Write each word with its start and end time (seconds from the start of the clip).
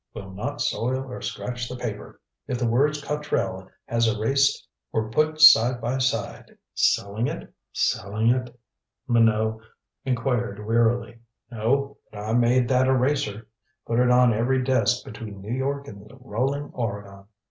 Will 0.15 0.31
not 0.31 0.61
soil 0.61 1.03
or 1.11 1.21
scratch 1.21 1.69
the 1.69 1.75
paper. 1.75 2.19
If 2.47 2.57
the 2.57 2.65
words 2.67 3.03
Cotrell 3.03 3.69
has 3.85 4.07
erased 4.07 4.67
were 4.91 5.11
put 5.11 5.39
side 5.39 5.79
by 5.79 5.99
side" 5.99 6.57
"Selling 6.73 7.27
it?" 7.27 7.55
Minot 9.07 9.61
inquired 10.03 10.65
wearily. 10.65 11.19
"No. 11.51 11.99
But 12.11 12.17
I 12.17 12.33
made 12.33 12.67
that 12.69 12.87
eraser. 12.87 13.47
Put 13.85 13.99
it 13.99 14.09
on 14.09 14.33
every 14.33 14.63
desk 14.63 15.05
between 15.05 15.39
New 15.39 15.53
York 15.53 15.87
and 15.87 16.09
the 16.09 16.17
rolling 16.19 16.71
Oregon. 16.73 17.25